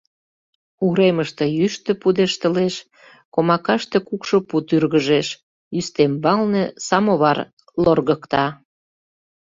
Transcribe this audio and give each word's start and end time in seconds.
Уремыште 0.85 1.45
йӱштӧ 1.57 1.91
пудештылеш, 2.01 2.75
комакаште 3.35 3.97
кукшо 4.07 4.37
пу 4.47 4.55
тӱргыжеш, 4.67 5.27
ӱстембалне 5.79 6.63
самовар 6.87 7.37
лоргыкта. 7.83 8.45